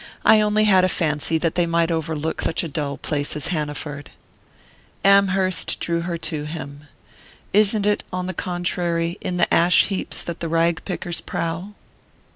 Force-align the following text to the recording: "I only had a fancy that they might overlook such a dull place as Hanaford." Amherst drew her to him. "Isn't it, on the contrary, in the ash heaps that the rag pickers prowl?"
"I 0.25 0.41
only 0.41 0.63
had 0.63 0.83
a 0.83 0.89
fancy 0.89 1.37
that 1.37 1.53
they 1.53 1.67
might 1.67 1.91
overlook 1.91 2.41
such 2.41 2.63
a 2.63 2.67
dull 2.67 2.97
place 2.97 3.35
as 3.35 3.49
Hanaford." 3.49 4.09
Amherst 5.05 5.79
drew 5.79 6.01
her 6.01 6.17
to 6.17 6.45
him. 6.45 6.87
"Isn't 7.53 7.85
it, 7.85 8.03
on 8.11 8.25
the 8.25 8.33
contrary, 8.33 9.19
in 9.21 9.37
the 9.37 9.53
ash 9.53 9.89
heaps 9.89 10.23
that 10.23 10.39
the 10.39 10.49
rag 10.49 10.81
pickers 10.85 11.21
prowl?" 11.21 11.75